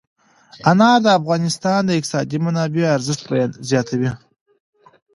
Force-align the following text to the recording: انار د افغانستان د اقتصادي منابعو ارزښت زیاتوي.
انار 0.71 0.97
د 1.05 1.07
افغانستان 1.19 1.79
د 1.85 1.89
اقتصادي 1.97 2.37
منابعو 2.45 2.93
ارزښت 2.97 3.51
زیاتوي. 3.69 4.11